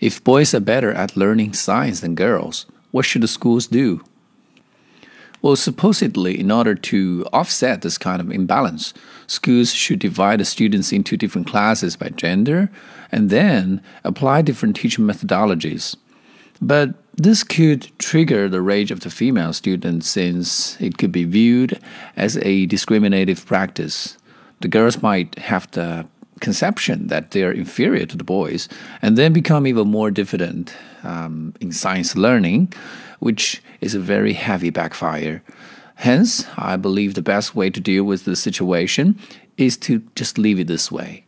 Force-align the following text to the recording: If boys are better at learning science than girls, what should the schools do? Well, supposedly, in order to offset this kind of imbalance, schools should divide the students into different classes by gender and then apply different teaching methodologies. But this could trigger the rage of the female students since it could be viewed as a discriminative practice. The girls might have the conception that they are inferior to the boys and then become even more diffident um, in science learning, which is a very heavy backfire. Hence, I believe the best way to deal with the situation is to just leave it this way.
If 0.00 0.22
boys 0.22 0.54
are 0.54 0.60
better 0.60 0.92
at 0.92 1.16
learning 1.16 1.54
science 1.54 2.00
than 2.00 2.14
girls, 2.14 2.66
what 2.90 3.04
should 3.04 3.22
the 3.22 3.28
schools 3.28 3.66
do? 3.66 4.04
Well, 5.42 5.56
supposedly, 5.56 6.38
in 6.38 6.50
order 6.50 6.74
to 6.74 7.26
offset 7.32 7.82
this 7.82 7.98
kind 7.98 8.20
of 8.20 8.30
imbalance, 8.30 8.92
schools 9.26 9.72
should 9.72 10.00
divide 10.00 10.40
the 10.40 10.44
students 10.44 10.92
into 10.92 11.16
different 11.16 11.46
classes 11.46 11.96
by 11.96 12.08
gender 12.08 12.70
and 13.12 13.30
then 13.30 13.82
apply 14.02 14.42
different 14.42 14.76
teaching 14.76 15.06
methodologies. 15.06 15.96
But 16.60 16.94
this 17.14 17.44
could 17.44 17.90
trigger 17.98 18.48
the 18.48 18.60
rage 18.60 18.90
of 18.90 19.00
the 19.00 19.10
female 19.10 19.52
students 19.52 20.08
since 20.08 20.80
it 20.80 20.98
could 20.98 21.12
be 21.12 21.24
viewed 21.24 21.78
as 22.16 22.36
a 22.38 22.66
discriminative 22.66 23.46
practice. 23.46 24.18
The 24.60 24.68
girls 24.68 25.02
might 25.02 25.38
have 25.38 25.70
the 25.70 26.06
conception 26.40 27.08
that 27.08 27.30
they 27.30 27.42
are 27.44 27.52
inferior 27.52 28.06
to 28.06 28.16
the 28.16 28.24
boys 28.24 28.68
and 29.02 29.16
then 29.16 29.32
become 29.32 29.66
even 29.66 29.88
more 29.88 30.10
diffident 30.10 30.74
um, 31.02 31.54
in 31.60 31.72
science 31.72 32.16
learning, 32.16 32.72
which 33.20 33.62
is 33.80 33.94
a 33.94 34.00
very 34.00 34.32
heavy 34.32 34.70
backfire. 34.70 35.42
Hence, 35.96 36.46
I 36.56 36.76
believe 36.76 37.14
the 37.14 37.22
best 37.22 37.54
way 37.54 37.70
to 37.70 37.80
deal 37.80 38.04
with 38.04 38.24
the 38.24 38.36
situation 38.36 39.18
is 39.56 39.76
to 39.78 40.02
just 40.14 40.38
leave 40.38 40.60
it 40.60 40.66
this 40.66 40.92
way. 40.92 41.25